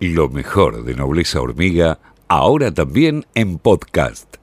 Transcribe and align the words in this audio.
Lo 0.00 0.28
mejor 0.28 0.84
de 0.84 0.94
Nobleza 0.94 1.40
Hormiga, 1.40 1.98
ahora 2.28 2.72
también 2.72 3.26
en 3.34 3.58
podcast. 3.58 4.36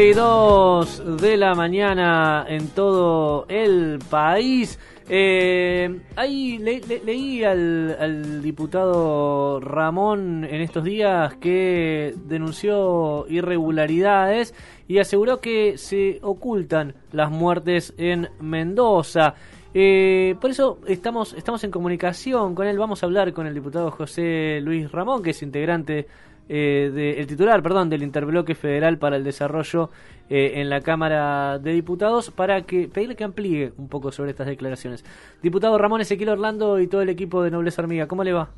y 0.00 0.12
2 0.12 1.20
de 1.20 1.36
la 1.36 1.56
mañana 1.56 2.46
en 2.48 2.68
todo 2.68 3.46
el 3.48 3.98
país. 4.08 4.78
Eh, 5.10 6.00
ahí 6.16 6.58
leí 6.58 7.42
al, 7.42 7.96
al, 7.98 8.42
diputado 8.42 9.58
Ramón 9.58 10.44
en 10.44 10.60
estos 10.60 10.84
días 10.84 11.34
que 11.36 12.14
denunció 12.26 13.26
irregularidades 13.28 14.54
y 14.86 14.98
aseguró 14.98 15.40
que 15.40 15.78
se 15.78 16.18
ocultan 16.22 16.94
las 17.12 17.30
muertes 17.30 17.94
en 17.96 18.28
Mendoza. 18.40 19.34
Eh, 19.74 20.34
por 20.40 20.50
eso 20.50 20.78
estamos, 20.86 21.34
estamos 21.34 21.62
en 21.64 21.70
comunicación 21.70 22.54
con 22.54 22.66
él. 22.66 22.78
Vamos 22.78 23.02
a 23.02 23.06
hablar 23.06 23.32
con 23.32 23.46
el 23.46 23.54
diputado 23.54 23.90
José 23.90 24.60
Luis 24.62 24.90
Ramón, 24.90 25.22
que 25.22 25.30
es 25.30 25.42
integrante 25.42 26.06
eh, 26.48 27.16
el 27.18 27.26
titular, 27.26 27.62
perdón, 27.62 27.90
del 27.90 28.02
Interbloque 28.02 28.54
Federal 28.54 28.98
para 28.98 29.16
el 29.16 29.24
Desarrollo 29.24 29.90
eh, 30.30 30.52
en 30.56 30.70
la 30.70 30.80
Cámara 30.80 31.58
de 31.58 31.72
Diputados, 31.72 32.30
para 32.30 32.62
que 32.62 32.88
pedirle 32.88 33.16
que 33.16 33.24
amplíe 33.24 33.72
un 33.76 33.88
poco 33.88 34.12
sobre 34.12 34.30
estas 34.30 34.46
declaraciones. 34.46 35.04
Diputado 35.42 35.78
Ramón 35.78 36.00
Ezequiel 36.00 36.30
Orlando 36.30 36.78
y 36.80 36.86
todo 36.86 37.02
el 37.02 37.08
equipo 37.08 37.42
de 37.42 37.50
Nobleza 37.50 37.82
Hormiga, 37.82 38.08
¿cómo 38.08 38.24
le 38.24 38.32
va? 38.32 38.50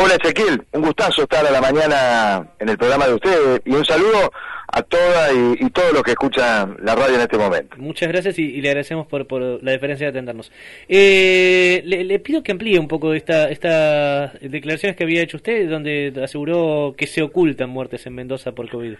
Hola 0.00 0.14
Ezequiel, 0.14 0.62
un 0.74 0.82
gustazo 0.82 1.22
estar 1.24 1.44
a 1.44 1.50
la 1.50 1.60
mañana 1.60 2.46
en 2.60 2.68
el 2.68 2.78
programa 2.78 3.08
de 3.08 3.14
ustedes 3.14 3.60
y 3.64 3.72
un 3.72 3.84
saludo 3.84 4.30
a 4.68 4.80
todas 4.82 5.32
y, 5.58 5.68
todos 5.70 5.92
los 5.92 6.04
que 6.04 6.12
escuchan 6.12 6.76
la 6.84 6.94
radio 6.94 7.16
en 7.16 7.22
este 7.22 7.36
momento. 7.36 7.76
Muchas 7.78 8.08
gracias 8.08 8.38
y, 8.38 8.60
le 8.60 8.68
agradecemos 8.68 9.08
por, 9.08 9.26
la 9.60 9.72
diferencia 9.72 10.06
de 10.06 10.10
atendernos. 10.10 10.52
Eh, 10.88 11.82
le, 11.84 12.18
pido 12.20 12.44
que 12.44 12.52
amplíe 12.52 12.78
un 12.78 12.86
poco 12.86 13.12
estas 13.12 13.50
esta 13.50 14.28
declaraciones 14.40 14.96
que 14.96 15.02
había 15.02 15.20
hecho 15.20 15.38
usted, 15.38 15.68
donde 15.68 16.12
aseguró 16.22 16.94
que 16.96 17.08
se 17.08 17.22
ocultan 17.22 17.68
muertes 17.68 18.06
en 18.06 18.14
Mendoza 18.14 18.52
por 18.52 18.70
COVID. 18.70 18.94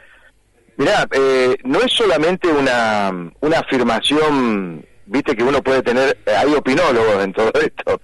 Mirá, 0.79 1.07
eh, 1.13 1.55
no 1.63 1.81
es 1.81 1.93
solamente 1.93 2.49
una, 2.49 3.13
una 3.41 3.59
afirmación, 3.61 4.85
viste 5.07 5.37
que 5.37 5.45
uno 5.45 5.63
puede 5.63 5.81
tener, 5.81 6.19
hay 6.27 6.53
opinólogos 6.53 7.23
en 7.23 7.33
todo 7.33 7.53
esto, 7.55 8.01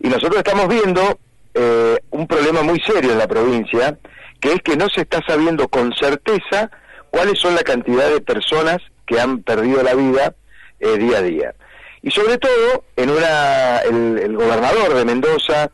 y 0.00 0.08
nosotros 0.08 0.38
estamos 0.38 0.66
viendo 0.66 1.18
eh, 1.54 1.98
un 2.10 2.26
problema 2.26 2.62
muy 2.62 2.80
serio 2.80 3.12
en 3.12 3.18
la 3.18 3.26
provincia, 3.26 3.98
que 4.40 4.52
es 4.52 4.62
que 4.62 4.76
no 4.76 4.88
se 4.88 5.02
está 5.02 5.20
sabiendo 5.26 5.68
con 5.68 5.92
certeza 5.94 6.70
cuáles 7.10 7.38
son 7.38 7.54
la 7.54 7.62
cantidad 7.62 8.08
de 8.10 8.20
personas 8.20 8.78
que 9.06 9.20
han 9.20 9.42
perdido 9.42 9.82
la 9.82 9.94
vida 9.94 10.34
eh, 10.80 10.98
día 10.98 11.18
a 11.18 11.22
día. 11.22 11.54
Y 12.02 12.10
sobre 12.10 12.38
todo, 12.38 12.84
en 12.96 13.10
una, 13.10 13.78
el, 13.78 14.36
gobernador 14.36 14.94
de 14.94 15.04
Mendoza, 15.04 15.70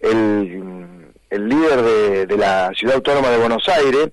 el, 0.00 0.76
el 1.30 1.48
líder 1.48 2.26
de, 2.26 2.36
la 2.36 2.70
ciudad 2.74 2.96
autónoma 2.96 3.30
de 3.30 3.38
Buenos 3.38 3.68
Aires, 3.68 4.08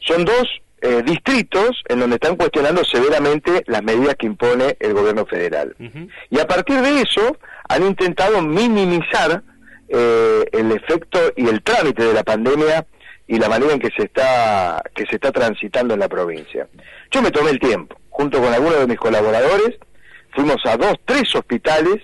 son 0.00 0.24
dos 0.24 0.48
eh, 0.82 1.02
distritos 1.04 1.82
en 1.88 2.00
donde 2.00 2.16
están 2.16 2.36
cuestionando 2.36 2.84
severamente 2.84 3.62
las 3.66 3.82
medidas 3.82 4.16
que 4.16 4.26
impone 4.26 4.76
el 4.80 4.92
gobierno 4.92 5.24
federal. 5.26 5.74
Y 6.28 6.40
a 6.40 6.46
partir 6.46 6.80
de 6.80 7.00
eso 7.00 7.38
han 7.68 7.86
intentado 7.86 8.42
minimizar 8.42 9.42
eh, 9.94 10.44
el 10.52 10.72
efecto 10.72 11.20
y 11.36 11.46
el 11.46 11.62
trámite 11.62 12.02
de 12.02 12.14
la 12.14 12.24
pandemia 12.24 12.86
y 13.26 13.38
la 13.38 13.48
manera 13.48 13.74
en 13.74 13.78
que 13.78 13.90
se 13.94 14.04
está 14.04 14.82
que 14.94 15.04
se 15.06 15.16
está 15.16 15.30
transitando 15.30 15.94
en 15.94 16.00
la 16.00 16.08
provincia. 16.08 16.66
Yo 17.10 17.20
me 17.20 17.30
tomé 17.30 17.50
el 17.50 17.60
tiempo, 17.60 18.00
junto 18.08 18.40
con 18.40 18.52
algunos 18.52 18.80
de 18.80 18.86
mis 18.86 18.98
colaboradores, 18.98 19.76
fuimos 20.34 20.56
a 20.64 20.78
dos, 20.78 20.94
tres 21.04 21.34
hospitales 21.34 22.00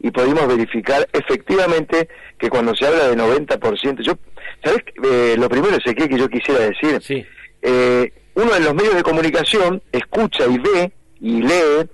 y 0.00 0.10
pudimos 0.10 0.48
verificar 0.48 1.06
efectivamente 1.12 2.08
que 2.38 2.48
cuando 2.48 2.74
se 2.74 2.86
habla 2.86 3.08
de 3.08 3.16
90%, 3.16 4.02
yo, 4.02 4.14
¿sabes? 4.64 4.82
Eh, 5.04 5.36
lo 5.38 5.48
primero 5.48 5.76
es 5.76 5.94
que 5.94 6.18
yo 6.18 6.28
quisiera 6.28 6.60
decir, 6.60 7.02
sí. 7.02 7.26
eh, 7.62 8.12
uno 8.34 8.52
de 8.52 8.60
los 8.60 8.74
medios 8.74 8.94
de 8.94 9.02
comunicación 9.02 9.82
escucha 9.92 10.46
y 10.46 10.58
ve 10.58 10.92
y 11.20 11.42
lee 11.42 11.88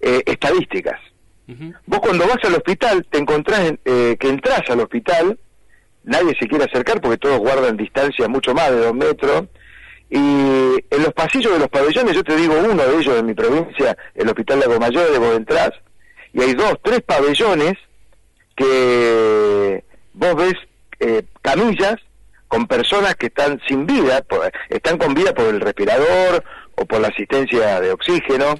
eh, 0.00 0.22
estadísticas. 0.26 1.00
Vos 1.86 2.00
cuando 2.00 2.26
vas 2.28 2.38
al 2.44 2.54
hospital 2.54 3.04
te 3.10 3.18
encontrás 3.18 3.72
eh, 3.84 4.16
que 4.20 4.28
entras 4.28 4.62
al 4.68 4.80
hospital, 4.80 5.38
nadie 6.04 6.36
se 6.38 6.46
quiere 6.46 6.64
acercar 6.64 7.00
porque 7.00 7.18
todos 7.18 7.38
guardan 7.38 7.76
distancia 7.76 8.28
mucho 8.28 8.54
más 8.54 8.70
de 8.70 8.78
dos 8.78 8.94
metros, 8.94 9.44
y 10.10 10.18
en 10.18 11.02
los 11.02 11.12
pasillos 11.12 11.52
de 11.52 11.58
los 11.60 11.68
pabellones, 11.68 12.14
yo 12.14 12.24
te 12.24 12.36
digo 12.36 12.54
uno 12.58 12.82
de 12.84 12.98
ellos 12.98 13.16
en 13.16 13.26
mi 13.26 13.34
provincia, 13.34 13.96
el 14.14 14.28
Hospital 14.28 14.60
Lago 14.60 14.78
Mayor, 14.80 15.10
de 15.10 15.18
vos 15.18 15.36
entras, 15.36 15.70
y 16.32 16.42
hay 16.42 16.54
dos, 16.54 16.74
tres 16.82 17.00
pabellones 17.02 17.74
que 18.56 19.84
vos 20.14 20.34
ves 20.36 20.54
eh, 20.98 21.22
camillas 21.42 21.96
con 22.48 22.66
personas 22.66 23.14
que 23.14 23.26
están 23.26 23.60
sin 23.68 23.86
vida, 23.86 24.24
están 24.68 24.98
con 24.98 25.14
vida 25.14 25.32
por 25.32 25.46
el 25.46 25.60
respirador 25.60 26.42
o 26.74 26.84
por 26.84 27.00
la 27.00 27.08
asistencia 27.08 27.80
de 27.80 27.92
oxígeno, 27.92 28.54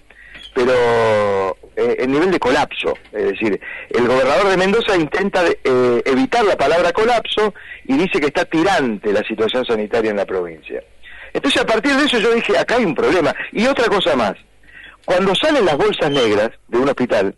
pero 0.54 1.56
eh, 1.76 1.96
el 2.00 2.10
nivel 2.10 2.30
de 2.30 2.38
colapso. 2.38 2.94
Es 3.12 3.24
decir, 3.24 3.60
el 3.90 4.06
gobernador 4.06 4.48
de 4.48 4.56
Mendoza 4.56 4.96
intenta 4.96 5.44
eh, 5.46 6.02
evitar 6.04 6.44
la 6.44 6.56
palabra 6.56 6.92
colapso 6.92 7.54
y 7.84 7.96
dice 7.96 8.20
que 8.20 8.26
está 8.26 8.44
tirante 8.44 9.12
la 9.12 9.22
situación 9.22 9.64
sanitaria 9.64 10.10
en 10.10 10.16
la 10.16 10.26
provincia. 10.26 10.82
Entonces, 11.32 11.62
a 11.62 11.66
partir 11.66 11.94
de 11.94 12.04
eso 12.04 12.18
yo 12.18 12.34
dije, 12.34 12.58
acá 12.58 12.76
hay 12.76 12.84
un 12.84 12.94
problema. 12.94 13.34
Y 13.52 13.66
otra 13.66 13.86
cosa 13.86 14.16
más, 14.16 14.34
cuando 15.04 15.34
salen 15.34 15.64
las 15.64 15.76
bolsas 15.76 16.10
negras 16.10 16.50
de 16.68 16.78
un 16.78 16.88
hospital, 16.88 17.34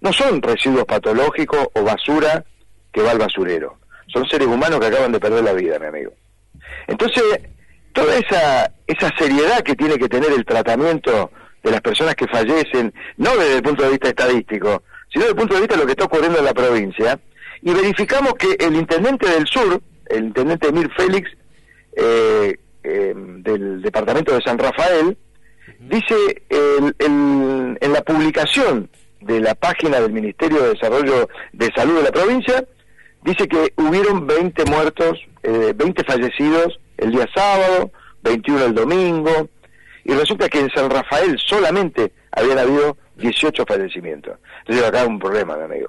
no 0.00 0.12
son 0.12 0.40
residuos 0.40 0.84
patológicos 0.84 1.68
o 1.74 1.82
basura 1.82 2.44
que 2.92 3.02
va 3.02 3.10
al 3.10 3.18
basurero. 3.18 3.78
Son 4.08 4.26
seres 4.28 4.46
humanos 4.46 4.80
que 4.80 4.86
acaban 4.86 5.12
de 5.12 5.20
perder 5.20 5.44
la 5.44 5.52
vida, 5.52 5.78
mi 5.78 5.86
amigo. 5.86 6.12
Entonces, 6.86 7.22
toda 7.92 8.16
esa, 8.16 8.72
esa 8.86 9.10
seriedad 9.18 9.60
que 9.60 9.74
tiene 9.74 9.96
que 9.98 10.08
tener 10.08 10.30
el 10.32 10.44
tratamiento 10.44 11.30
de 11.66 11.72
las 11.72 11.80
personas 11.80 12.14
que 12.14 12.26
fallecen, 12.26 12.92
no 13.16 13.36
desde 13.36 13.56
el 13.56 13.62
punto 13.62 13.82
de 13.82 13.90
vista 13.90 14.08
estadístico, 14.08 14.82
sino 15.12 15.24
desde 15.24 15.30
el 15.30 15.36
punto 15.36 15.54
de 15.54 15.60
vista 15.60 15.74
de 15.74 15.80
lo 15.80 15.86
que 15.86 15.92
está 15.92 16.04
ocurriendo 16.04 16.38
en 16.38 16.44
la 16.44 16.54
provincia, 16.54 17.20
y 17.62 17.72
verificamos 17.72 18.34
que 18.34 18.56
el 18.64 18.76
intendente 18.76 19.28
del 19.28 19.46
sur, 19.46 19.80
el 20.06 20.24
intendente 20.24 20.68
Emir 20.68 20.90
Félix, 20.96 21.30
eh, 21.96 22.56
em, 22.82 23.42
del 23.42 23.82
departamento 23.82 24.34
de 24.34 24.42
San 24.42 24.58
Rafael, 24.58 25.16
dice 25.80 26.14
en 26.48 27.92
la 27.92 28.02
publicación 28.02 28.88
de 29.20 29.40
la 29.40 29.54
página 29.54 30.00
del 30.00 30.12
Ministerio 30.12 30.62
de 30.62 30.68
Desarrollo 30.70 31.28
de 31.52 31.70
Salud 31.74 31.96
de 31.96 32.02
la 32.02 32.12
provincia, 32.12 32.64
dice 33.22 33.48
que 33.48 33.72
hubieron 33.76 34.26
20 34.26 34.64
muertos, 34.66 35.18
eh, 35.42 35.72
20 35.74 36.04
fallecidos 36.04 36.78
el 36.96 37.10
día 37.10 37.26
sábado, 37.34 37.90
21 38.22 38.64
el 38.64 38.74
domingo, 38.74 39.48
y 40.06 40.12
resulta 40.12 40.48
que 40.48 40.60
en 40.60 40.70
San 40.70 40.88
Rafael 40.88 41.36
solamente 41.38 42.12
habían 42.30 42.58
habido 42.58 42.96
18 43.16 43.64
fallecimientos. 43.66 44.38
Entonces 44.60 44.84
acá 44.86 45.02
hay 45.02 45.08
un 45.08 45.18
problema, 45.18 45.56
mi 45.56 45.64
amigo. 45.64 45.88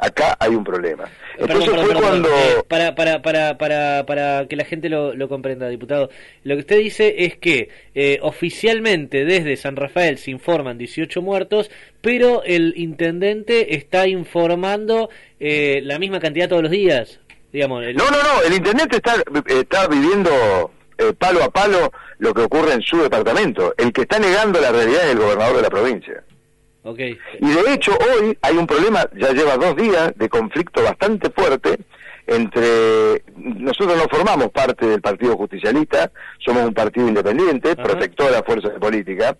Acá 0.00 0.36
hay 0.38 0.54
un 0.54 0.62
problema. 0.62 1.04
Entonces 1.36 1.70
fue 1.74 1.92
cuando... 1.94 2.28
Eh, 2.28 2.62
para, 2.68 2.94
para, 2.94 3.20
para, 3.20 3.58
para, 3.58 4.06
para 4.06 4.46
que 4.46 4.54
la 4.54 4.64
gente 4.64 4.88
lo, 4.88 5.12
lo, 5.12 5.28
comprenda, 5.28 5.68
diputado, 5.68 6.08
lo 6.44 6.54
que 6.54 6.60
usted 6.60 6.78
dice 6.78 7.24
es 7.24 7.36
que 7.36 7.68
eh, 7.96 8.20
oficialmente 8.22 9.24
desde 9.24 9.56
San 9.56 9.74
Rafael 9.74 10.16
se 10.18 10.30
informan 10.30 10.78
18 10.78 11.20
muertos, 11.20 11.68
pero 12.00 12.44
el 12.44 12.74
intendente 12.76 13.74
está 13.74 14.06
informando 14.06 15.10
eh, 15.40 15.80
la 15.82 15.98
misma 15.98 16.20
cantidad 16.20 16.48
todos 16.48 16.62
los 16.62 16.70
días. 16.70 17.18
Digamos, 17.52 17.82
No, 17.94 18.10
no, 18.10 18.22
no, 18.22 18.42
el 18.46 18.54
intendente 18.54 18.96
está, 18.96 19.16
está 19.48 19.88
viviendo 19.88 20.70
palo 21.18 21.42
a 21.42 21.50
palo 21.50 21.92
lo 22.18 22.34
que 22.34 22.42
ocurre 22.42 22.74
en 22.74 22.82
su 22.82 22.98
departamento. 22.98 23.74
El 23.76 23.92
que 23.92 24.02
está 24.02 24.18
negando 24.18 24.60
la 24.60 24.72
realidad 24.72 25.04
es 25.04 25.12
el 25.12 25.18
gobernador 25.18 25.56
de 25.56 25.62
la 25.62 25.70
provincia. 25.70 26.22
Okay. 26.82 27.18
Y 27.40 27.50
de 27.50 27.74
hecho 27.74 27.92
hoy 27.92 28.38
hay 28.40 28.56
un 28.56 28.66
problema, 28.66 29.06
ya 29.14 29.32
lleva 29.32 29.56
dos 29.56 29.76
días 29.76 30.12
de 30.16 30.28
conflicto 30.28 30.82
bastante 30.82 31.28
fuerte 31.30 31.78
entre 32.28 33.22
nosotros 33.36 33.96
no 33.96 34.04
formamos 34.08 34.50
parte 34.50 34.86
del 34.86 35.00
Partido 35.00 35.36
Justicialista, 35.36 36.12
somos 36.38 36.64
un 36.64 36.74
partido 36.74 37.08
independiente, 37.08 37.74
protector 37.74 38.26
de 38.26 38.32
las 38.32 38.42
fuerzas 38.44 38.74
de 38.74 38.78
política, 38.78 39.36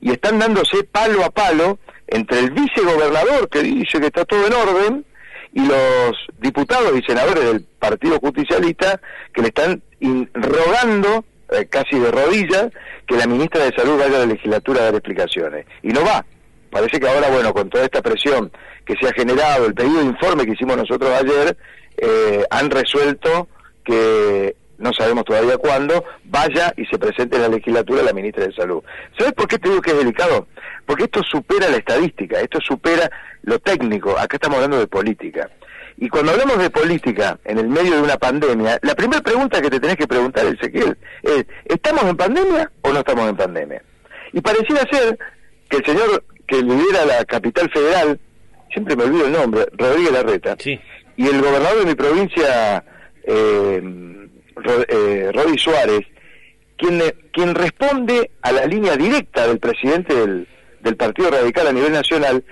y 0.00 0.10
están 0.10 0.38
dándose 0.38 0.82
palo 0.84 1.22
a 1.22 1.30
palo 1.30 1.78
entre 2.06 2.40
el 2.40 2.50
vicegobernador 2.52 3.48
que 3.50 3.62
dice 3.62 4.00
que 4.00 4.06
está 4.06 4.24
todo 4.24 4.46
en 4.46 4.54
orden 4.54 5.04
y 5.52 5.66
los 5.66 6.16
diputados 6.38 6.98
y 6.98 7.02
senadores 7.02 7.44
del 7.44 7.66
Partido 7.80 8.20
Justicialista 8.20 9.00
que 9.34 9.42
le 9.42 9.48
están 9.48 9.82
rogando 10.34 11.24
eh, 11.50 11.66
casi 11.68 11.98
de 11.98 12.12
rodillas, 12.12 12.68
que 13.06 13.16
la 13.16 13.26
ministra 13.26 13.64
de 13.64 13.74
Salud 13.74 13.98
vaya 13.98 14.16
a 14.16 14.20
la 14.20 14.26
legislatura 14.26 14.82
a 14.82 14.84
dar 14.84 14.94
explicaciones. 14.94 15.66
Y 15.82 15.88
no 15.88 16.04
va. 16.04 16.24
Parece 16.70 17.00
que 17.00 17.08
ahora, 17.08 17.28
bueno, 17.28 17.52
con 17.52 17.68
toda 17.68 17.84
esta 17.84 18.00
presión 18.00 18.52
que 18.84 18.94
se 19.00 19.08
ha 19.08 19.12
generado, 19.12 19.66
el 19.66 19.74
pedido 19.74 19.98
de 19.98 20.06
informe 20.06 20.46
que 20.46 20.52
hicimos 20.52 20.76
nosotros 20.76 21.10
ayer, 21.10 21.56
eh, 21.96 22.44
han 22.50 22.70
resuelto 22.70 23.48
que 23.84 24.54
no 24.78 24.92
sabemos 24.92 25.24
todavía 25.24 25.58
cuándo, 25.58 26.04
vaya 26.24 26.72
y 26.76 26.86
se 26.86 26.98
presente 26.98 27.36
en 27.36 27.42
la 27.42 27.48
legislatura 27.48 28.02
la 28.02 28.12
ministra 28.12 28.46
de 28.46 28.54
Salud. 28.54 28.82
¿Sabes 29.18 29.34
por 29.34 29.46
qué 29.46 29.58
te 29.58 29.68
digo 29.68 29.82
que 29.82 29.90
es 29.90 29.98
delicado? 29.98 30.46
Porque 30.86 31.04
esto 31.04 31.22
supera 31.22 31.68
la 31.68 31.76
estadística, 31.76 32.40
esto 32.40 32.58
supera 32.60 33.10
lo 33.42 33.58
técnico, 33.58 34.18
acá 34.18 34.36
estamos 34.36 34.56
hablando 34.56 34.78
de 34.78 34.86
política. 34.86 35.50
Y 36.00 36.08
cuando 36.08 36.32
hablamos 36.32 36.56
de 36.58 36.70
política 36.70 37.38
en 37.44 37.58
el 37.58 37.68
medio 37.68 37.96
de 37.96 38.00
una 38.00 38.16
pandemia, 38.16 38.78
la 38.80 38.94
primera 38.94 39.20
pregunta 39.20 39.60
que 39.60 39.68
te 39.68 39.78
tenés 39.78 39.96
que 39.96 40.06
preguntar, 40.06 40.46
Ezequiel, 40.46 40.96
es, 41.22 41.44
¿estamos 41.66 42.04
en 42.04 42.16
pandemia 42.16 42.72
o 42.80 42.90
no 42.90 43.00
estamos 43.00 43.28
en 43.28 43.36
pandemia? 43.36 43.82
Y 44.32 44.40
pareciera 44.40 44.80
ser 44.90 45.18
que 45.68 45.76
el 45.76 45.84
señor 45.84 46.24
que 46.48 46.62
lidera 46.62 47.04
la 47.04 47.22
capital 47.26 47.70
federal, 47.70 48.18
siempre 48.72 48.96
me 48.96 49.04
olvido 49.04 49.26
el 49.26 49.32
nombre, 49.32 49.66
Rodríguez 49.76 50.12
Larreta, 50.12 50.56
y 50.64 51.26
el 51.26 51.42
gobernador 51.42 51.80
de 51.80 51.84
mi 51.84 51.94
provincia, 51.94 52.82
eh, 53.24 53.82
eh 54.88 55.30
Rodi 55.34 55.58
Suárez, 55.58 56.06
quien, 56.78 57.02
quien 57.30 57.54
responde 57.54 58.30
a 58.40 58.52
la 58.52 58.64
línea 58.64 58.96
directa 58.96 59.46
del 59.46 59.58
presidente 59.58 60.14
del, 60.14 60.48
del 60.80 60.96
Partido 60.96 61.30
Radical 61.30 61.66
a 61.66 61.72
nivel 61.72 61.92
nacional, 61.92 62.42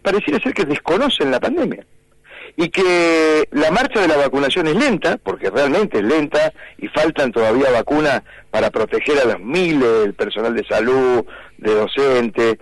pareciera 0.00 0.38
ser 0.38 0.54
que 0.54 0.64
desconocen 0.64 1.32
la 1.32 1.40
pandemia 1.40 1.84
y 2.60 2.70
que 2.70 3.48
la 3.52 3.70
marcha 3.70 4.00
de 4.00 4.08
la 4.08 4.16
vacunación 4.16 4.66
es 4.66 4.74
lenta, 4.74 5.16
porque 5.22 5.48
realmente 5.48 5.98
es 5.98 6.04
lenta 6.04 6.52
y 6.76 6.88
faltan 6.88 7.30
todavía 7.30 7.70
vacunas 7.70 8.22
para 8.50 8.68
proteger 8.70 9.16
a 9.20 9.26
los 9.26 9.38
miles, 9.38 10.00
del 10.00 10.14
personal 10.14 10.56
de 10.56 10.64
salud, 10.64 11.24
de 11.56 11.72
docentes, 11.72 12.56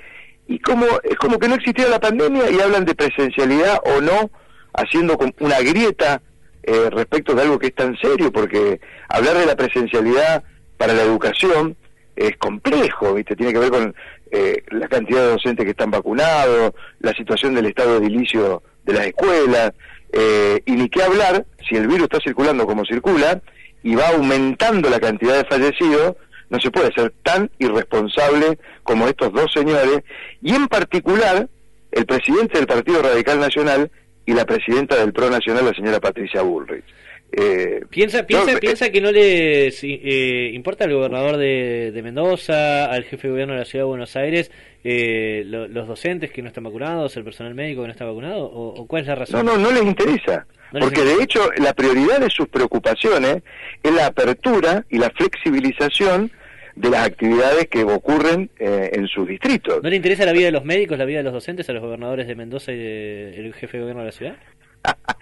y 0.49 0.59
como 0.59 0.85
es 1.03 1.17
como 1.17 1.39
que 1.39 1.49
no 1.49 1.55
existía 1.55 1.89
la 1.89 1.99
pandemia 1.99 2.51
y 2.51 2.61
hablan 2.61 2.85
de 2.85 2.95
presencialidad 2.95 3.81
o 3.85 4.03
no, 4.03 4.31
haciendo 4.75 5.17
una 5.41 5.61
grieta 5.61 6.21
eh, 6.63 6.91
respecto 6.91 7.35
de 7.35 7.41
algo 7.41 7.59
que 7.59 7.69
es 7.69 7.75
tan 7.75 7.97
serio, 7.97 8.31
porque 8.31 8.79
hablar 9.09 9.39
de 9.39 9.47
la 9.47 9.57
presencialidad 9.57 10.45
para 10.77 10.93
la 10.93 11.05
educación 11.05 11.75
es 12.17 12.37
complejo, 12.37 13.15
¿viste? 13.15 13.35
Tiene 13.35 13.55
que 13.55 13.61
ver 13.61 13.71
con 13.71 13.95
eh, 14.31 14.63
la 14.73 14.89
cantidad 14.89 15.21
de 15.21 15.31
docentes 15.31 15.65
que 15.65 15.71
están 15.71 15.91
vacunados, 15.91 16.75
la 17.01 17.15
situación 17.15 17.55
del 17.55 17.65
estado 17.65 17.99
de 17.99 18.09
inicio 18.09 18.63
de 18.87 18.93
las 18.93 19.07
escuelas, 19.07 19.73
eh, 20.13 20.63
y 20.65 20.73
ni 20.73 20.89
qué 20.89 21.03
hablar 21.03 21.45
si 21.69 21.77
el 21.77 21.89
virus 21.89 22.05
está 22.05 22.19
circulando 22.21 22.67
como 22.67 22.85
circula 22.85 23.41
y 23.83 23.95
va 23.95 24.09
aumentando 24.09 24.89
la 24.89 25.01
cantidad 25.01 25.37
de 25.37 25.45
fallecidos, 25.45 26.17
no 26.49 26.61
se 26.61 26.71
puede 26.71 26.93
ser 26.93 27.13
tan 27.23 27.51
irresponsable 27.59 28.59
como 28.83 29.09
estos 29.09 29.33
dos 29.33 29.53
señores, 29.53 30.03
y 30.41 30.55
en 30.55 30.69
particular 30.69 31.49
el 31.91 32.07
presidente 32.07 32.59
del 32.59 32.67
Partido 32.67 33.03
Radical 33.03 33.41
Nacional 33.41 33.91
y 34.25 34.33
la 34.33 34.45
presidenta 34.45 34.97
del 34.97 35.13
PRO 35.13 35.31
Nacional, 35.31 35.65
la 35.65 35.75
señora 35.75 36.01
Patricia 36.01 36.43
Bullrich. 36.43 36.85
Eh, 37.33 37.85
piensa 37.91 38.25
piensa, 38.27 38.53
eh, 38.53 38.59
piensa 38.59 38.91
que 38.91 39.01
no 39.01 39.11
le 39.11 39.69
eh, 39.69 40.51
importa 40.55 40.85
al 40.85 40.95
gobernador 40.95 41.37
de, 41.37 42.01
Mendoza, 42.03 42.87
al 42.87 43.05
jefe 43.05 43.27
de 43.27 43.33
gobierno 43.33 43.55
de 43.55 43.61
la 43.61 43.65
ciudad 43.65 43.85
de 43.85 43.89
Buenos 43.89 44.17
Aires, 44.17 44.51
eh, 44.85 45.43
los 45.45 45.89
docentes 45.89 46.31
que 46.31 46.41
no 46.41 46.49
están 46.49 46.65
vacunados, 46.65 47.17
el 47.17 47.25
personal 47.25 47.55
médico 47.55 47.83
que 47.83 47.89
no 47.89 47.93
está 47.93 48.05
vacunado, 48.05 48.45
o, 48.45 48.87
cuál 48.87 49.03
es 49.03 49.09
la 49.09 49.17
razón? 49.17 49.45
No, 49.45 49.59
no, 49.59 49.71
no 49.71 49.73
les 49.73 49.85
interesa. 49.85 50.47
porque 50.73 51.03
de 51.03 51.23
hecho 51.23 51.51
la 51.59 51.75
prioridad 51.75 52.21
de 52.21 52.31
sus 52.31 52.49
preocupaciones 52.49 53.43
es 53.83 53.93
la 53.93 54.07
apertura 54.07 54.85
y 54.89 54.99
la 54.99 55.11
flexibilización 55.11 56.31
de 56.77 56.91
las 56.91 57.07
actividades 57.07 57.67
que 57.69 57.83
ocurren 57.83 58.51
en 58.59 59.09
sus 59.09 59.27
distritos. 59.27 59.83
¿No 59.83 59.91
le 59.91 59.97
interesa 59.97 60.25
la 60.25 60.33
vida 60.33 60.47
de 60.47 60.53
los 60.53 60.65
médicos, 60.65 60.97
la 60.97 61.07
vida 61.07 61.19
de 61.19 61.25
los 61.25 61.33
docentes, 61.33 61.69
a 61.69 61.73
los 61.73 61.83
gobernadores 61.83 62.27
de 62.29 62.35
Mendoza 62.35 62.73
y 62.73 62.77
el 62.77 63.53
jefe 63.55 63.79
de 63.79 63.83
gobierno 63.83 64.03
de 64.03 64.07
la 64.07 64.13
ciudad? 64.13 64.37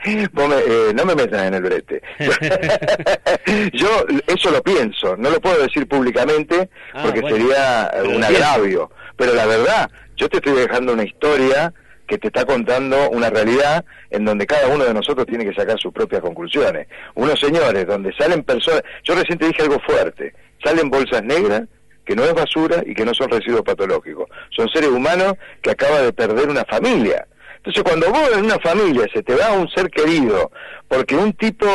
Eh, 0.07 0.93
no 0.95 1.05
me 1.07 1.15
metas 1.15 1.47
en 1.47 1.55
el 1.55 1.63
brete. 1.63 2.03
Yo 3.73 3.89
eso 4.27 4.51
lo 4.51 4.63
pienso, 4.63 5.17
no 5.17 5.31
lo 5.31 5.41
puedo 5.41 5.63
decir 5.63 5.89
públicamente 5.89 6.69
ah, 6.93 7.03
porque 7.05 7.21
sería 7.21 7.91
un 8.05 8.23
agravio, 8.23 8.91
pero 9.17 9.33
la 9.33 9.47
verdad, 9.47 9.91
yo 10.17 10.29
te 10.29 10.37
estoy 10.37 10.53
dejando 10.53 10.93
una 10.93 11.05
historia 11.05 11.73
que 12.07 12.19
te 12.19 12.27
está 12.27 12.45
contando 12.45 13.11
una 13.11 13.31
realidad 13.31 13.85
en 14.11 14.25
donde 14.25 14.47
cada 14.47 14.69
uno 14.69 14.85
de 14.85 14.93
nosotros 14.93 15.27
tiene 15.27 15.45
que 15.45 15.55
sacar 15.55 15.79
sus 15.79 15.93
propias 15.93 16.21
conclusiones. 16.21 16.87
Unos 17.15 17.41
señores 17.41 17.87
donde 17.87 18.13
salen 18.13 18.43
personas, 18.43 18.83
yo 19.03 19.15
recién 19.15 19.39
te 19.39 19.47
dije 19.47 19.63
algo 19.63 19.81
fuerte, 19.81 20.35
salen 20.63 20.91
bolsas 20.91 21.23
negras 21.25 21.63
que 22.05 22.15
no 22.15 22.25
es 22.25 22.35
basura 22.35 22.83
y 22.85 22.95
que 22.95 23.05
no 23.05 23.15
son 23.15 23.31
residuos 23.31 23.63
patológicos, 23.63 24.29
son 24.51 24.69
seres 24.69 24.91
humanos 24.91 25.35
que 25.63 25.71
acaba 25.71 26.03
de 26.03 26.13
perder 26.13 26.51
una 26.51 26.65
familia 26.67 27.27
entonces, 27.65 27.83
cuando 27.83 28.11
vos 28.11 28.31
en 28.37 28.45
una 28.45 28.59
familia 28.59 29.07
se 29.11 29.23
te 29.23 29.35
va 29.35 29.53
un 29.53 29.67
ser 29.71 29.89
querido, 29.89 30.51
porque 30.87 31.17
un 31.17 31.33
tipo, 31.33 31.67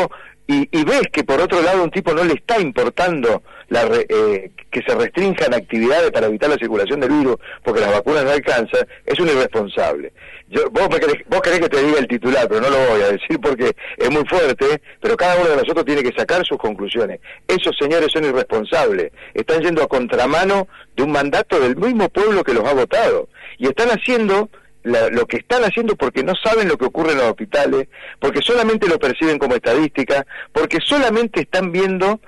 y, 0.46 0.68
ves 0.84 1.02
que 1.12 1.24
por 1.24 1.42
otro 1.42 1.64
lado 1.64 1.84
un 1.84 1.90
tipo 1.90 2.14
no 2.14 2.24
le 2.24 2.34
está 2.34 2.60
importando 2.60 3.42
la 3.70 3.90
eh, 4.08 4.52
que 4.70 4.82
se 4.84 4.94
restrinjan 4.94 5.52
actividades 5.52 6.12
para 6.12 6.28
evitar 6.28 6.48
la 6.48 6.58
circulación 6.58 7.00
del 7.00 7.10
virus 7.10 7.38
porque 7.64 7.82
las 7.82 7.92
vacunas 7.92 8.24
no 8.24 8.30
alcanzan, 8.30 8.88
es 9.04 9.20
un 9.20 9.30
irresponsable. 9.30 10.14
Yo, 10.48 10.70
vos, 10.70 10.90
querés, 10.90 11.24
vos 11.28 11.42
querés 11.42 11.60
que 11.60 11.70
te 11.70 11.84
diga 11.84 11.98
el 11.98 12.08
titular, 12.08 12.48
pero 12.48 12.62
no 12.62 12.70
lo 12.70 12.78
voy 12.92 13.02
a 13.02 13.12
decir 13.12 13.40
porque 13.42 13.72
es 13.98 14.12
muy 14.12 14.24
fuerte, 14.28 14.82
pero 15.02 15.18
cada 15.18 15.38
uno 15.38 15.50
de 15.50 15.56
nosotros 15.56 15.86
tiene 15.86 16.04
que 16.04 16.16
sacar 16.16 16.46
sus 16.46 16.60
conclusiones. 16.60 17.20
Esos 17.48 17.76
señores 17.80 18.12
son 18.12 18.26
irresponsables, 18.26 19.12
están 19.34 19.62
yendo 19.62 19.82
a 19.82 19.88
contramano 19.88 20.68
de 20.96 21.02
un 21.02 21.12
mandato 21.12 21.60
del 21.60 21.76
mismo 21.78 22.10
pueblo 22.10 22.44
que 22.44 22.54
los 22.54 22.66
ha 22.66 22.74
votado 22.74 23.28
y 23.58 23.68
están 23.68 23.90
haciendo 23.90 24.50
lo 24.84 25.26
que 25.26 25.38
están 25.38 25.64
haciendo 25.64 25.96
porque 25.96 26.24
no 26.24 26.34
saben 26.36 26.68
lo 26.68 26.78
que 26.78 26.86
ocurre 26.86 27.12
en 27.12 27.18
los 27.18 27.28
hospitales, 27.28 27.88
porque 28.20 28.42
solamente 28.42 28.88
lo 28.88 28.98
perciben 28.98 29.38
como 29.38 29.56
estadística, 29.56 30.26
porque 30.52 30.80
solamente 30.84 31.42
están 31.42 31.72
viendo, 31.72 32.20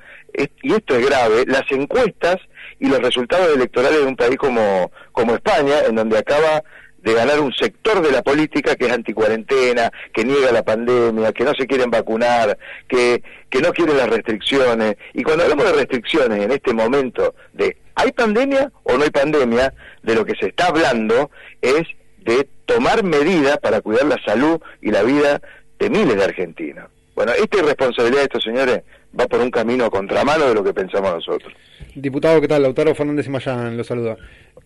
y 0.62 0.74
esto 0.74 0.96
es 0.96 1.06
grave, 1.06 1.46
las 1.48 1.64
encuestas 1.72 2.38
y 2.80 2.88
los 2.88 3.00
resultados 3.00 3.56
electorales 3.56 4.00
de 4.00 4.06
un 4.06 4.16
país 4.16 4.38
como, 4.38 4.92
como 5.12 5.36
España, 5.36 5.86
en 5.88 5.96
donde 5.96 6.18
acaba 6.18 6.64
de 7.02 7.14
ganar 7.14 7.40
un 7.40 7.54
sector 7.54 8.02
de 8.02 8.12
la 8.12 8.22
política 8.22 8.76
que 8.76 8.86
es 8.86 8.92
anticuarentena, 8.92 9.92
que 10.14 10.24
niega 10.24 10.52
la 10.52 10.64
pandemia, 10.64 11.32
que 11.32 11.44
no 11.44 11.54
se 11.54 11.66
quieren 11.66 11.90
vacunar, 11.90 12.58
que, 12.88 13.24
que 13.50 13.60
no 13.60 13.74
quieren 13.74 13.98
las 13.98 14.10
restricciones. 14.10 14.96
Y 15.14 15.24
cuando 15.24 15.44
hablamos 15.44 15.66
de 15.66 15.74
restricciones 15.74 16.44
en 16.44 16.52
este 16.52 16.74
momento 16.74 17.34
de 17.54 17.78
¿hay 17.96 18.12
pandemia 18.12 18.72
o 18.84 18.98
no 18.98 19.04
hay 19.04 19.10
pandemia? 19.10 19.74
De 20.04 20.16
lo 20.16 20.26
que 20.26 20.36
se 20.40 20.48
está 20.48 20.68
hablando 20.68 21.32
es 21.62 21.84
de 22.22 22.48
tomar 22.66 23.04
medidas 23.04 23.58
para 23.58 23.82
cuidar 23.82 24.06
la 24.06 24.22
salud 24.24 24.60
y 24.82 24.92
la 24.92 25.04
vida 25.04 25.42
de 25.80 25.90
miles 25.90 26.16
de 26.16 26.24
argentinos. 26.24 26.90
Bueno, 27.16 27.34
esta 27.34 27.58
irresponsabilidad 27.58 28.20
de 28.20 28.24
estos 28.24 28.44
señores 28.44 28.82
va 29.20 29.28
por 29.28 29.42
un 29.42 29.52
camino 29.52 29.86
a 29.86 29.90
contramano 29.90 30.48
de 30.48 30.56
lo 30.56 30.64
que 30.64 30.74
pensamos 30.74 31.14
nosotros. 31.14 31.54
Diputado, 31.96 32.40
¿qué 32.40 32.48
tal? 32.48 32.62
Lautaro 32.64 32.96
Fernández 32.96 33.28
y 33.28 33.30
Mayán 33.30 33.76
lo 33.76 33.84
saluda. 33.84 34.16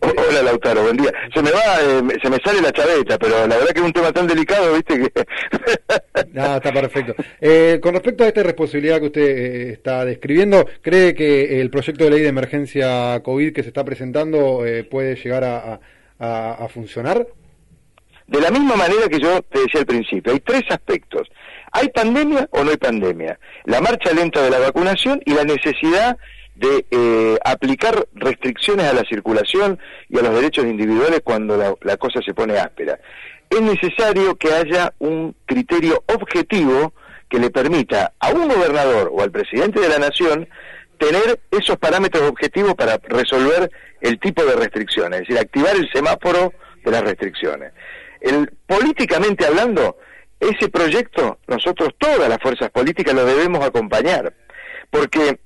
Hola 0.00 0.42
Lautaro, 0.42 0.82
buen 0.82 0.96
día. 0.96 1.12
Se 1.34 1.42
me 1.42 1.50
va, 1.50 1.80
eh, 1.80 2.18
se 2.22 2.30
me 2.30 2.36
sale 2.44 2.60
la 2.60 2.70
chaveta, 2.70 3.18
pero 3.18 3.46
la 3.46 3.56
verdad 3.56 3.72
que 3.72 3.80
es 3.80 3.86
un 3.86 3.92
tema 3.92 4.12
tan 4.12 4.26
delicado, 4.26 4.74
viste 4.74 4.98
que... 4.98 5.24
no, 6.32 6.56
está 6.56 6.72
perfecto. 6.72 7.14
Eh, 7.40 7.80
con 7.82 7.94
respecto 7.94 8.22
a 8.22 8.28
esta 8.28 8.42
responsabilidad 8.42 9.00
que 9.00 9.06
usted 9.06 9.22
eh, 9.22 9.72
está 9.72 10.04
describiendo, 10.04 10.66
¿cree 10.82 11.14
que 11.14 11.60
el 11.60 11.70
proyecto 11.70 12.04
de 12.04 12.10
ley 12.10 12.20
de 12.20 12.28
emergencia 12.28 13.20
COVID 13.22 13.52
que 13.52 13.62
se 13.62 13.68
está 13.68 13.84
presentando 13.84 14.62
puede 14.90 15.16
llegar 15.16 15.44
a 16.18 16.68
funcionar? 16.68 17.26
De 18.26 18.40
la 18.40 18.50
misma 18.50 18.76
manera 18.76 19.08
que 19.08 19.20
yo 19.20 19.40
te 19.42 19.60
decía 19.60 19.80
al 19.80 19.86
principio, 19.86 20.32
hay 20.32 20.40
tres 20.40 20.62
aspectos. 20.70 21.28
¿Hay 21.72 21.88
pandemia 21.90 22.48
o 22.50 22.64
no 22.64 22.70
hay 22.70 22.76
pandemia? 22.76 23.38
La 23.64 23.80
marcha 23.80 24.12
lenta 24.12 24.42
de 24.42 24.50
la 24.50 24.58
vacunación 24.58 25.20
y 25.24 25.34
la 25.34 25.44
necesidad 25.44 26.16
de 26.54 26.86
eh, 26.90 27.38
aplicar 27.44 28.06
restricciones 28.14 28.86
a 28.86 28.94
la 28.94 29.02
circulación 29.02 29.78
y 30.08 30.18
a 30.18 30.22
los 30.22 30.34
derechos 30.34 30.64
individuales 30.64 31.20
cuando 31.22 31.56
la, 31.56 31.74
la 31.82 31.96
cosa 31.98 32.20
se 32.24 32.34
pone 32.34 32.58
áspera. 32.58 32.98
Es 33.50 33.60
necesario 33.60 34.36
que 34.36 34.52
haya 34.52 34.92
un 34.98 35.36
criterio 35.44 36.02
objetivo 36.06 36.94
que 37.28 37.38
le 37.38 37.50
permita 37.50 38.12
a 38.18 38.30
un 38.30 38.48
gobernador 38.48 39.10
o 39.12 39.22
al 39.22 39.30
presidente 39.30 39.80
de 39.80 39.88
la 39.88 39.98
nación 39.98 40.48
tener 40.98 41.40
esos 41.50 41.76
parámetros 41.76 42.22
objetivos 42.22 42.74
para 42.74 42.98
resolver 43.08 43.70
el 44.00 44.18
tipo 44.18 44.44
de 44.44 44.56
restricciones, 44.56 45.20
es 45.20 45.28
decir, 45.28 45.38
activar 45.38 45.76
el 45.76 45.90
semáforo 45.92 46.52
de 46.84 46.90
las 46.90 47.02
restricciones. 47.02 47.72
El, 48.20 48.50
políticamente 48.66 49.46
hablando, 49.46 49.98
ese 50.40 50.68
proyecto 50.68 51.38
nosotros, 51.46 51.90
todas 51.98 52.28
las 52.28 52.38
fuerzas 52.38 52.70
políticas, 52.70 53.14
lo 53.14 53.24
debemos 53.24 53.64
acompañar, 53.64 54.32
porque 54.90 55.38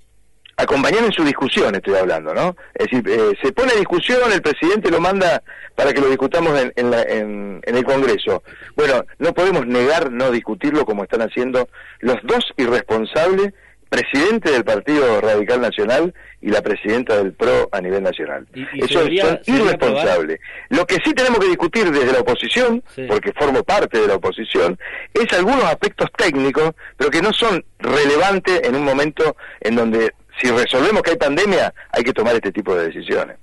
acompañar 0.56 1.04
en 1.04 1.12
su 1.12 1.24
discusión 1.24 1.74
estoy 1.74 1.94
hablando, 1.94 2.34
¿no? 2.34 2.56
Es 2.74 2.90
decir, 2.90 3.08
eh, 3.08 3.36
se 3.42 3.52
pone 3.52 3.72
a 3.72 3.76
discusión, 3.76 4.30
el 4.32 4.42
presidente 4.42 4.90
lo 4.90 5.00
manda 5.00 5.42
para 5.74 5.92
que 5.92 6.00
lo 6.00 6.08
discutamos 6.08 6.58
en, 6.60 6.72
en, 6.76 7.60
en, 7.64 7.76
el 7.76 7.84
Congreso. 7.84 8.42
Bueno, 8.76 9.04
no 9.18 9.32
podemos 9.32 9.66
negar 9.66 10.10
no 10.10 10.30
discutirlo 10.30 10.84
como 10.84 11.04
están 11.04 11.22
haciendo 11.22 11.68
los 12.00 12.16
dos 12.24 12.44
irresponsables 12.56 13.52
presidente 13.90 14.52
del 14.52 14.64
Partido 14.64 15.20
Radical 15.20 15.60
Nacional 15.60 16.14
y 16.40 16.48
la 16.48 16.62
presidenta 16.62 17.16
del 17.16 17.32
PRO 17.32 17.68
a 17.72 17.80
nivel 17.80 18.02
nacional. 18.02 18.46
Eso 18.72 19.02
es 19.02 19.48
irresponsable. 19.48 20.40
Lo 20.70 20.86
que 20.86 20.96
sí 21.04 21.12
tenemos 21.12 21.40
que 21.40 21.48
discutir 21.48 21.90
desde 21.90 22.12
la 22.12 22.20
oposición, 22.20 22.82
porque 23.08 23.32
formo 23.32 23.62
parte 23.64 24.00
de 24.00 24.06
la 24.06 24.14
oposición, 24.14 24.78
es 25.12 25.30
algunos 25.36 25.64
aspectos 25.64 26.08
técnicos, 26.16 26.70
pero 26.96 27.10
que 27.10 27.20
no 27.20 27.32
son 27.32 27.62
relevantes 27.80 28.62
en 28.64 28.76
un 28.76 28.84
momento 28.84 29.36
en 29.60 29.74
donde 29.74 30.14
si 30.40 30.50
resolvemos 30.50 31.02
que 31.02 31.10
hay 31.10 31.16
pandemia, 31.16 31.74
hay 31.90 32.04
que 32.04 32.12
tomar 32.12 32.34
este 32.34 32.52
tipo 32.52 32.74
de 32.74 32.86
decisiones. 32.86 33.36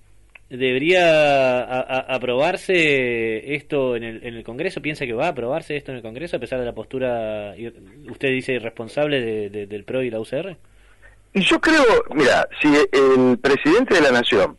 ¿Debería 0.50 1.62
aprobarse 2.14 3.56
esto 3.56 3.98
en 3.98 4.04
el, 4.04 4.26
en 4.26 4.36
el 4.36 4.44
Congreso? 4.46 4.82
¿Piensa 4.82 5.06
que 5.06 5.14
va 5.14 5.26
a 5.26 5.30
aprobarse 5.30 5.76
esto 5.76 5.92
en 5.92 5.98
el 5.98 6.04
Congreso 6.04 6.38
a 6.38 6.40
pesar 6.40 6.60
de 6.60 6.66
la 6.66 6.74
postura, 6.74 7.54
usted 8.10 8.30
dice, 8.30 8.54
irresponsable 8.54 9.50
del 9.50 9.84
PRO 9.84 10.04
y 10.04 10.10
la 10.10 10.22
UCR? 10.22 10.56
Y 11.34 11.42
yo 11.42 11.60
creo, 11.60 11.84
mira, 12.16 12.48
si 12.62 12.70
el 12.70 13.38
presidente 13.40 13.96
de 13.96 14.02
la 14.02 14.12
Nación, 14.12 14.58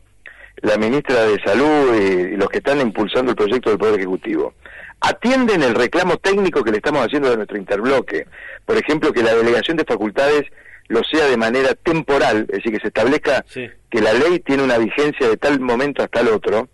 la 0.61 0.77
ministra 0.77 1.23
de 1.25 1.39
Salud 1.43 1.95
y, 1.95 2.37
los 2.37 2.49
que 2.49 2.59
están 2.59 2.79
impulsando 2.81 3.31
el 3.31 3.37
proyecto 3.37 3.71
del 3.71 3.79
Poder 3.79 3.95
Ejecutivo 3.95 4.53
atienden 5.01 5.63
el 5.63 5.73
reclamo 5.73 6.17
técnico 6.17 6.63
que 6.63 6.71
le 6.71 6.77
estamos 6.77 7.03
haciendo 7.03 7.29
de 7.29 7.37
nuestro 7.37 7.57
interbloque, 7.57 8.27
por 8.65 8.77
ejemplo, 8.77 9.11
que 9.11 9.23
la 9.23 9.33
delegación 9.33 9.77
de 9.77 9.85
facultades 9.85 10.43
lo 10.89 11.01
sea 11.03 11.27
de 11.27 11.37
manera 11.37 11.73
temporal, 11.75 12.45
es 12.49 12.57
decir, 12.57 12.73
que 12.73 12.79
se 12.79 12.87
establezca 12.87 13.45
que 13.53 14.01
la 14.01 14.13
ley 14.13 14.39
tiene 14.39 14.63
una 14.63 14.77
vigencia 14.77 15.29
de 15.29 15.37
tal 15.37 15.59
momento 15.59 16.03
hasta 16.03 16.19
el 16.19 16.27
otro, 16.27 16.67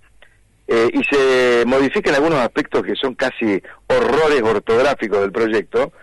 eh, 0.67 0.89
y 0.91 1.03
se 1.03 1.63
modifiquen 1.67 2.15
algunos 2.15 2.39
aspectos 2.39 2.81
que 2.83 2.95
son 2.95 3.13
casi 3.13 3.61
horrores 3.87 4.41
ortográficos 4.41 5.21
del 5.21 5.31
proyecto, 5.31 5.93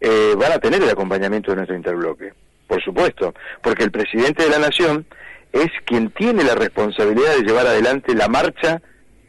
eh, 0.00 0.34
van 0.36 0.52
a 0.52 0.58
tener 0.58 0.82
el 0.82 0.90
acompañamiento 0.90 1.50
de 1.50 1.58
nuestro 1.58 1.76
interbloque, 1.76 2.32
por 2.66 2.82
supuesto, 2.82 3.34
porque 3.62 3.84
el 3.84 3.90
presidente 3.90 4.44
de 4.44 4.50
la 4.50 4.58
Nación 4.58 5.06
es 5.52 5.68
quien 5.84 6.10
tiene 6.10 6.44
la 6.44 6.54
responsabilidad 6.54 7.36
de 7.36 7.42
llevar 7.42 7.66
adelante 7.66 8.14
la 8.14 8.28
marcha 8.28 8.82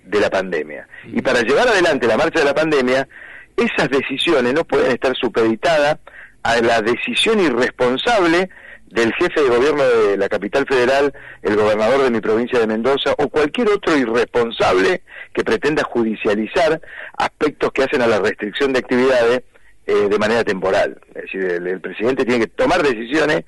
de 0.04 0.20
la 0.20 0.30
pandemia. 0.30 0.88
Y 1.06 1.22
para 1.22 1.42
llevar 1.42 1.68
adelante 1.68 2.08
la 2.08 2.18
marcha 2.18 2.40
de 2.40 2.46
la 2.46 2.54
pandemia, 2.54 3.08
esas 3.56 3.90
decisiones 3.90 4.54
no 4.54 4.64
pueden 4.64 4.92
estar 4.92 5.16
supeditadas 5.16 6.00
a 6.44 6.62
la 6.62 6.82
decisión 6.82 7.40
irresponsable 7.40 8.50
del 8.88 9.14
jefe 9.14 9.42
de 9.42 9.50
gobierno 9.50 9.84
de 9.84 10.18
la 10.18 10.28
capital 10.28 10.66
federal, 10.66 11.14
el 11.42 11.56
gobernador 11.56 12.04
de 12.04 12.12
mi 12.12 12.20
provincia 12.20 12.60
de 12.60 12.68
Mendoza 12.68 13.14
o 13.18 13.30
cualquier 13.30 13.70
otro 13.70 13.98
irresponsable 13.98 15.02
que 15.34 15.44
pretenda 15.44 15.84
judicializar 15.84 16.82
aspectos 17.18 17.72
que 17.72 17.84
hacen 17.84 18.02
a 18.02 18.08
la 18.08 18.20
restricción 18.20 18.74
de 18.74 18.80
actividades 18.80 19.44
eh, 19.88 20.08
de 20.10 20.20
manera 20.20 20.44
temporal. 20.44 21.00
Es 21.16 21.24
decir, 21.24 21.44
el, 21.44 21.82
presidente 21.82 22.26
tiene 22.26 22.46
que 22.46 22.52
tomar 22.52 22.84
decisiones 22.84 23.46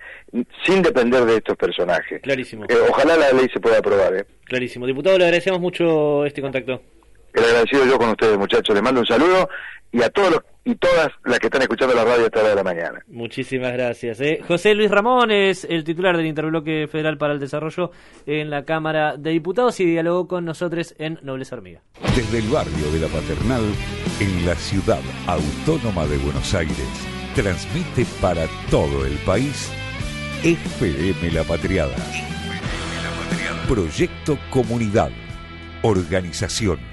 sin 0.65 0.81
depender 0.81 1.25
de 1.25 1.35
estos 1.37 1.57
personajes. 1.57 2.21
Clarísimo. 2.21 2.65
Eh, 2.65 2.75
ojalá 2.89 3.17
la 3.17 3.31
ley 3.33 3.47
se 3.53 3.59
pueda 3.59 3.79
aprobar. 3.79 4.15
¿eh? 4.15 4.25
Clarísimo. 4.45 4.87
Diputado, 4.87 5.17
le 5.17 5.25
agradecemos 5.25 5.59
mucho 5.59 6.25
este 6.25 6.41
contacto. 6.41 6.81
El 7.33 7.43
agradecido 7.43 7.85
yo 7.85 7.97
con 7.97 8.09
ustedes, 8.09 8.37
muchachos. 8.37 8.73
Les 8.75 8.83
mando 8.83 9.01
un 9.01 9.07
saludo 9.07 9.49
y 9.91 10.01
a 10.01 10.09
todos 10.09 10.31
los 10.31 10.41
y 10.65 10.75
todas 10.75 11.11
las 11.25 11.39
que 11.39 11.47
están 11.47 11.61
escuchando 11.61 11.93
la 11.93 12.05
radio 12.05 12.23
a 12.23 12.25
esta 12.27 12.39
hora 12.39 12.49
de 12.49 12.55
la 12.55 12.63
mañana. 12.63 13.03
Muchísimas 13.07 13.73
gracias. 13.73 14.21
¿eh? 14.21 14.41
José 14.47 14.73
Luis 14.75 14.89
Ramón 14.89 15.31
es 15.31 15.65
el 15.65 15.83
titular 15.83 16.15
del 16.15 16.25
Interbloque 16.25 16.87
Federal 16.89 17.17
para 17.17 17.33
el 17.33 17.39
Desarrollo 17.39 17.91
en 18.25 18.49
la 18.49 18.63
Cámara 18.63 19.17
de 19.17 19.31
Diputados 19.31 19.79
y 19.79 19.85
dialogó 19.85 20.27
con 20.27 20.45
nosotros 20.45 20.95
en 20.97 21.19
Nobleza 21.21 21.55
Hormiga. 21.55 21.81
Desde 22.15 22.39
el 22.39 22.47
barrio 22.47 22.91
de 22.91 22.99
la 22.99 23.07
Paternal, 23.07 23.63
en 24.19 24.45
la 24.45 24.55
ciudad 24.55 25.01
autónoma 25.27 26.05
de 26.07 26.17
Buenos 26.17 26.53
Aires, 26.53 26.77
transmite 27.35 28.05
para 28.21 28.45
todo 28.71 29.05
el 29.05 29.17
país 29.25 29.69
FM 30.43 31.31
La 31.31 31.43
Patriada. 31.43 31.95
Proyecto 33.67 34.37
Comunidad. 34.49 35.11
Organización. 35.81 36.92